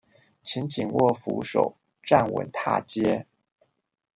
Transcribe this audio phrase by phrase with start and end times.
[0.41, 3.27] 請緊握扶手站穩踏階